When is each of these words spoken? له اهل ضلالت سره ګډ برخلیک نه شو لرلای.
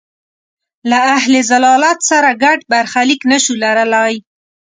له 0.89 0.97
اهل 1.17 1.33
ضلالت 1.51 1.99
سره 2.09 2.29
ګډ 2.43 2.59
برخلیک 2.71 3.21
نه 3.31 3.37
شو 3.43 3.53
لرلای. 3.63 4.13